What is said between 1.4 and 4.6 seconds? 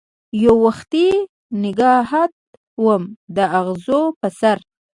نګهت وم داغزو په سر